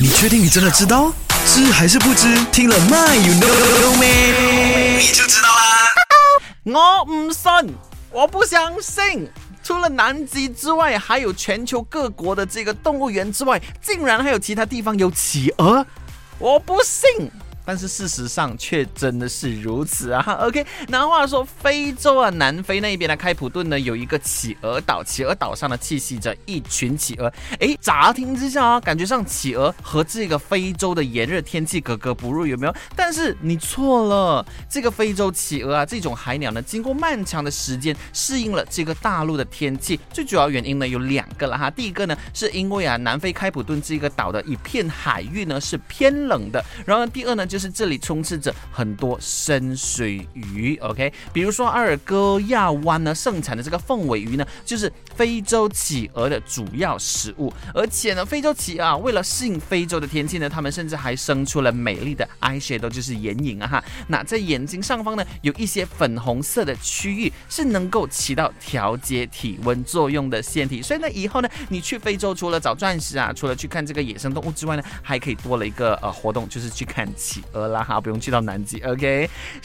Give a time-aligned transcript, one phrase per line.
[0.00, 1.12] 你确定你真的知道？
[1.44, 2.44] 知还是不知？
[2.52, 4.96] 听了 My you know Me，？
[4.96, 5.90] 你就知道啦。
[6.62, 7.74] 我唔信，
[8.12, 9.28] 我不相信。
[9.60, 15.84] 除了南极之外，还有全球各国的这个动物园之外，竟然还有其他地方有企鹅，
[16.38, 17.28] 我不信。
[17.68, 20.22] 但是事实上却真的是如此啊！
[20.40, 27.30] OK，那话说非洲啊，南非那一边的开普敦呢，有一个企鹅岛，企鹅岛上呢栖息着一群企鹅。
[27.60, 32.74] 哎，乍听之下啊，感觉上企鹅和这个非洲的炎热天气格格不入，有没有？
[32.96, 40.00] 但是你错了，这个非洲企鹅啊，这种海鸟呢，经过漫长的时间适应了这个大陆的天气。
[40.10, 57.52] 最主要原因呢有两个了哈，第一个呢是因为啊，南非开普敦这个岛的一片海域呢是偏冷的，然后第二呢就就是这里充斥着很多深水鱼，OK，比如说阿尔戈亚湾呢盛产的这个凤尾鱼呢，就是非洲企鹅的主要食物。
[57.74, 63.84] 而且呢，非洲企鹅啊，为了适应非洲的天气呢，它们甚至还生出了美丽的 eyeshadow，就是眼影啊哈。
[64.06, 70.80] 那在眼睛上方呢，有一些粉红色的区域是能够起到调节体温作用的腺体。
[70.80, 77.42] 所以呢，以后呢，你去非洲除了找钻石啊，除了去看这个野生动物之外呢，还可以多了一个呃活动，就是去看企。
[77.52, 79.28] 呃啦哈，不用去到南极，OK。